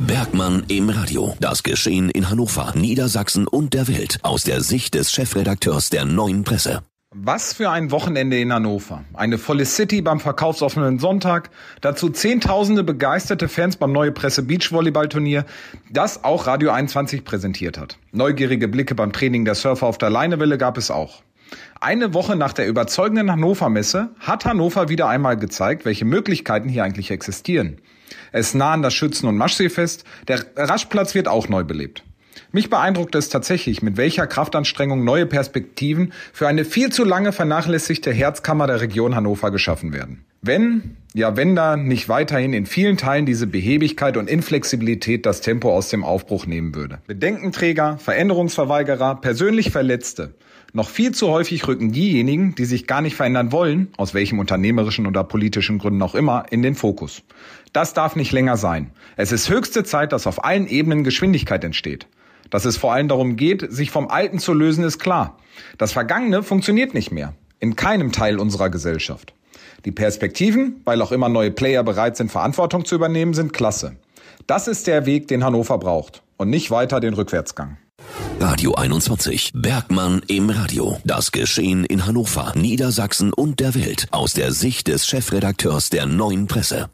Bergmann 0.00 0.64
im 0.66 0.90
Radio. 0.90 1.36
Das 1.38 1.62
Geschehen 1.62 2.10
in 2.10 2.28
Hannover, 2.28 2.72
Niedersachsen 2.74 3.46
und 3.46 3.74
der 3.74 3.86
Welt 3.86 4.18
aus 4.22 4.42
der 4.42 4.60
Sicht 4.60 4.94
des 4.94 5.12
Chefredakteurs 5.12 5.88
der 5.88 6.04
Neuen 6.04 6.42
Presse. 6.42 6.82
Was 7.14 7.52
für 7.52 7.70
ein 7.70 7.92
Wochenende 7.92 8.40
in 8.40 8.52
Hannover. 8.52 9.04
Eine 9.14 9.38
volle 9.38 9.64
City 9.64 10.02
beim 10.02 10.18
verkaufsoffenen 10.18 10.98
Sonntag, 10.98 11.50
dazu 11.80 12.10
zehntausende 12.10 12.82
begeisterte 12.82 13.48
Fans 13.48 13.76
beim 13.76 13.92
Neue 13.92 14.10
Presse 14.10 14.42
Beachvolleyballturnier, 14.42 15.44
das 15.92 16.24
auch 16.24 16.48
Radio 16.48 16.72
21 16.72 17.24
präsentiert 17.24 17.78
hat. 17.78 17.96
Neugierige 18.10 18.66
Blicke 18.66 18.96
beim 18.96 19.12
Training 19.12 19.44
der 19.44 19.54
Surfer 19.54 19.86
auf 19.86 19.98
der 19.98 20.10
Leinewelle 20.10 20.58
gab 20.58 20.76
es 20.76 20.90
auch. 20.90 21.22
Eine 21.80 22.14
Woche 22.14 22.36
nach 22.36 22.52
der 22.52 22.66
überzeugenden 22.66 23.30
Hannover-Messe 23.30 24.10
hat 24.18 24.44
Hannover 24.44 24.88
wieder 24.88 25.08
einmal 25.08 25.36
gezeigt, 25.36 25.84
welche 25.84 26.04
Möglichkeiten 26.04 26.68
hier 26.68 26.84
eigentlich 26.84 27.10
existieren. 27.10 27.78
Es 28.32 28.54
nahen 28.54 28.82
das 28.82 28.94
Schützen- 28.94 29.26
und 29.26 29.36
Maschseefest, 29.36 30.04
der 30.28 30.44
Raschplatz 30.56 31.14
wird 31.14 31.28
auch 31.28 31.48
neu 31.48 31.64
belebt. 31.64 32.02
Mich 32.52 32.70
beeindruckt 32.70 33.14
es 33.14 33.28
tatsächlich, 33.28 33.82
mit 33.82 33.96
welcher 33.96 34.26
Kraftanstrengung 34.26 35.04
neue 35.04 35.26
Perspektiven 35.26 36.12
für 36.32 36.48
eine 36.48 36.64
viel 36.64 36.90
zu 36.90 37.04
lange 37.04 37.32
vernachlässigte 37.32 38.12
Herzkammer 38.12 38.66
der 38.66 38.80
Region 38.80 39.14
Hannover 39.14 39.50
geschaffen 39.50 39.92
werden. 39.92 40.24
Wenn, 40.40 40.96
ja 41.14 41.36
wenn 41.36 41.56
da 41.56 41.76
nicht 41.76 42.08
weiterhin 42.08 42.52
in 42.52 42.66
vielen 42.66 42.96
Teilen 42.96 43.26
diese 43.26 43.46
Behebigkeit 43.46 44.16
und 44.16 44.28
Inflexibilität 44.28 45.26
das 45.26 45.40
Tempo 45.40 45.74
aus 45.74 45.88
dem 45.88 46.04
Aufbruch 46.04 46.46
nehmen 46.46 46.74
würde. 46.74 46.98
Bedenkenträger, 47.06 47.98
Veränderungsverweigerer, 47.98 49.20
persönlich 49.20 49.70
Verletzte. 49.70 50.34
Noch 50.76 50.88
viel 50.88 51.12
zu 51.12 51.28
häufig 51.28 51.68
rücken 51.68 51.92
diejenigen, 51.92 52.56
die 52.56 52.64
sich 52.64 52.88
gar 52.88 53.00
nicht 53.00 53.14
verändern 53.14 53.52
wollen, 53.52 53.92
aus 53.96 54.12
welchem 54.12 54.40
unternehmerischen 54.40 55.06
oder 55.06 55.22
politischen 55.22 55.78
Gründen 55.78 56.02
auch 56.02 56.16
immer, 56.16 56.46
in 56.50 56.62
den 56.62 56.74
Fokus. 56.74 57.22
Das 57.72 57.94
darf 57.94 58.16
nicht 58.16 58.32
länger 58.32 58.56
sein. 58.56 58.90
Es 59.16 59.30
ist 59.30 59.48
höchste 59.48 59.84
Zeit, 59.84 60.12
dass 60.12 60.26
auf 60.26 60.44
allen 60.44 60.66
Ebenen 60.66 61.04
Geschwindigkeit 61.04 61.62
entsteht. 61.62 62.08
Dass 62.50 62.64
es 62.64 62.76
vor 62.76 62.92
allem 62.92 63.06
darum 63.06 63.36
geht, 63.36 63.70
sich 63.72 63.92
vom 63.92 64.08
Alten 64.08 64.40
zu 64.40 64.52
lösen, 64.52 64.82
ist 64.82 64.98
klar. 64.98 65.38
Das 65.78 65.92
Vergangene 65.92 66.42
funktioniert 66.42 66.92
nicht 66.92 67.12
mehr. 67.12 67.34
In 67.60 67.76
keinem 67.76 68.10
Teil 68.10 68.40
unserer 68.40 68.68
Gesellschaft. 68.68 69.32
Die 69.84 69.92
Perspektiven, 69.92 70.80
weil 70.84 71.00
auch 71.02 71.12
immer 71.12 71.28
neue 71.28 71.52
Player 71.52 71.84
bereit 71.84 72.16
sind, 72.16 72.32
Verantwortung 72.32 72.84
zu 72.84 72.96
übernehmen, 72.96 73.32
sind 73.32 73.52
klasse. 73.52 73.94
Das 74.48 74.66
ist 74.66 74.88
der 74.88 75.06
Weg, 75.06 75.28
den 75.28 75.44
Hannover 75.44 75.78
braucht. 75.78 76.24
Und 76.36 76.50
nicht 76.50 76.72
weiter 76.72 76.98
den 76.98 77.14
Rückwärtsgang. 77.14 77.76
Radio 78.46 78.74
21. 78.74 79.52
Bergmann 79.54 80.20
im 80.26 80.50
Radio. 80.50 81.00
Das 81.04 81.32
Geschehen 81.32 81.86
in 81.86 82.04
Hannover, 82.04 82.52
Niedersachsen 82.54 83.32
und 83.32 83.58
der 83.58 83.74
Welt 83.74 84.06
aus 84.10 84.34
der 84.34 84.52
Sicht 84.52 84.86
des 84.88 85.06
Chefredakteurs 85.06 85.88
der 85.88 86.04
Neuen 86.04 86.46
Presse. 86.46 86.90